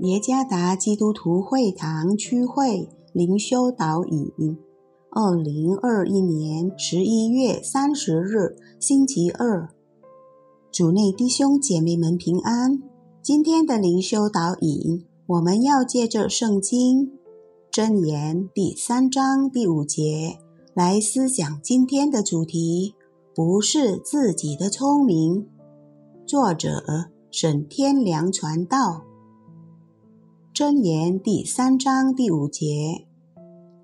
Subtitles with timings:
[0.00, 4.56] 耶加达基督徒会堂区会灵修导引，
[5.10, 9.68] 二零二一年十一月三十日，星期二，
[10.70, 12.80] 主内弟兄姐妹们平安。
[13.20, 17.10] 今天的灵修导引，我们要借着圣经
[17.72, 20.38] 箴言第三章第五节
[20.74, 22.94] 来思想今天的主题：
[23.34, 25.48] 不是自己的聪明。
[26.24, 26.84] 作者
[27.32, 29.07] 沈天良传道。
[30.58, 33.06] 箴言第三章第五节：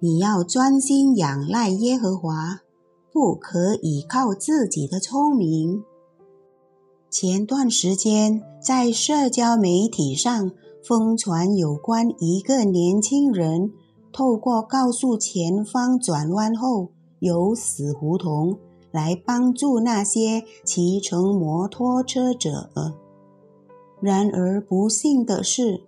[0.01, 2.63] 你要专心仰赖耶和华，
[3.13, 5.85] 不可倚靠自己的聪明。
[7.09, 10.51] 前段时间在社交媒体上
[10.83, 13.71] 疯传有关一个年轻人
[14.13, 16.89] 透过告诉前方转弯后
[17.21, 18.59] 有死胡同
[18.91, 22.69] 来帮助那些骑乘摩托车者。
[24.01, 25.85] 然而不幸的是。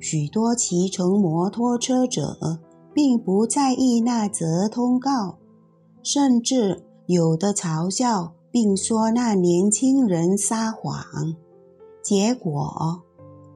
[0.00, 2.58] 许多骑乘摩托车者
[2.94, 5.36] 并不在意那则通告，
[6.02, 11.04] 甚至有的嘲笑并说那年轻人撒谎。
[12.02, 13.02] 结果，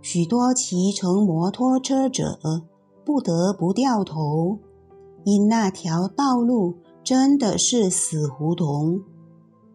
[0.02, 2.38] 许多骑乘摩托车者
[3.04, 4.58] 不得不掉头，
[5.24, 9.00] 因那条道路真的是死胡同。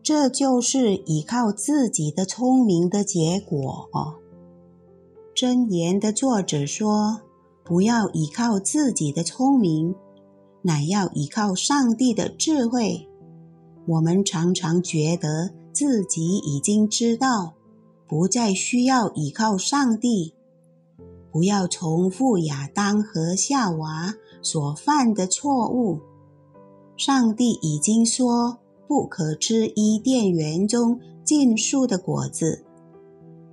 [0.03, 3.89] 这就是依靠自己的聪明的结果。
[5.39, 7.21] 箴言的作者说
[7.63, 9.95] ：“不要依靠自己的聪明，
[10.63, 13.07] 乃要依靠上帝的智慧。”
[13.87, 17.53] 我们常常觉得自己已经知道，
[18.05, 20.33] 不再需要依靠上帝。
[21.31, 26.01] 不要重复亚当和夏娃所犯的错误。
[26.97, 28.57] 上帝已经说
[28.89, 32.65] 不可吃伊甸园中尽数的果子，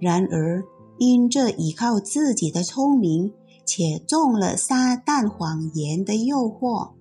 [0.00, 0.64] 然而。
[0.98, 3.32] 因这依靠自己的聪明，
[3.64, 6.92] 且中了撒旦谎言的诱惑，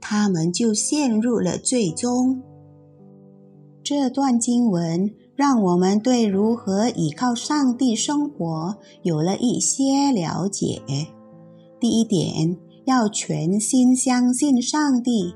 [0.00, 2.42] 他们就陷入了最终。
[3.82, 10.82] 这段经文让我们对如何依靠上帝生活有了一些了解。
[11.78, 15.34] 第一点，要全心相信上帝。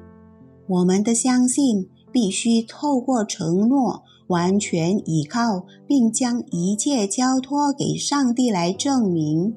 [0.67, 4.03] 我们的相信必须透过承诺。
[4.31, 9.55] 完全依靠并将一切交托给上帝来证明。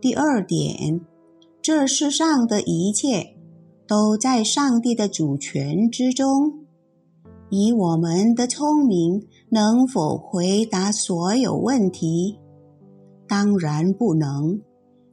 [0.00, 1.00] 第二点，
[1.60, 3.34] 这世上的一切
[3.86, 6.60] 都在上帝的主权之中。
[7.50, 12.38] 以我们的聪明，能否回答所有问题？
[13.28, 14.58] 当然不能，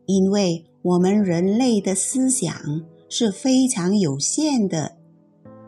[0.05, 2.53] 因为我们人类的思想
[3.09, 4.95] 是非常有限的，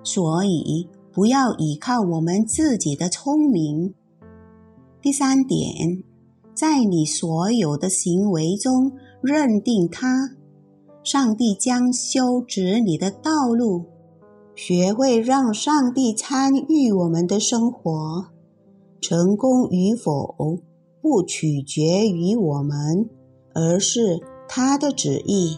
[0.01, 0.87] 所以。
[1.13, 3.93] 不要依靠我们自己的聪明。
[5.01, 6.03] 第三点，
[6.53, 10.37] 在你所有的行为中认定他，
[11.03, 13.85] 上帝将修直你的道路。
[14.55, 18.27] 学会让上帝参与我们的生活，
[19.01, 20.35] 成功与否
[21.01, 23.09] 不取决于我们，
[23.53, 25.57] 而是他的旨意。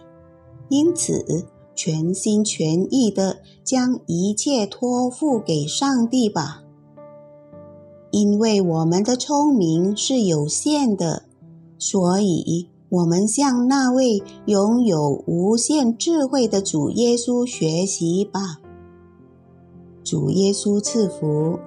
[0.70, 1.46] 因此。
[1.75, 6.63] 全心全意的将一切托付给上帝吧，
[8.11, 11.23] 因为我们的聪明是有限的，
[11.78, 18.59] 所以我们向那位拥有无限智慧的主耶稣学习吧。
[20.03, 21.57] 主耶稣赐福。